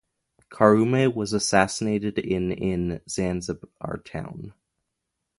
Karume 0.49 1.13
was 1.13 1.31
assassinated 1.31 2.17
in 2.17 2.51
in 2.51 3.01
Zanzibar 3.07 3.97
Town. 4.03 4.51